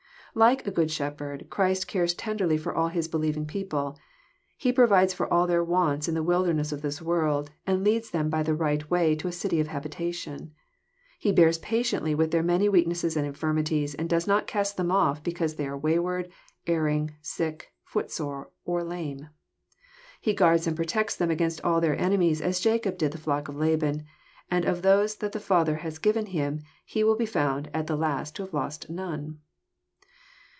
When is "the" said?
6.15-6.23, 8.41-8.55, 23.11-23.17, 25.33-25.41